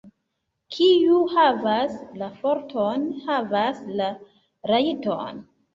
[0.75, 1.93] Kiu havas
[2.23, 4.13] la forton, havas la
[4.75, 5.49] rajton.